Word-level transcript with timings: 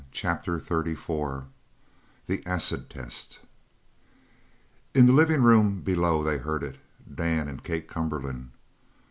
CHAPTER 0.11 0.57
XXXIV 0.59 1.43
THE 2.25 2.43
ACID 2.47 2.89
TEST 2.89 3.39
In 4.95 5.05
the 5.05 5.13
living 5.13 5.43
room 5.43 5.81
below 5.81 6.23
they 6.23 6.39
heard 6.39 6.63
it, 6.63 6.79
Dan 7.13 7.47
and 7.47 7.63
Kate 7.63 7.87
Cumberland. 7.87 8.49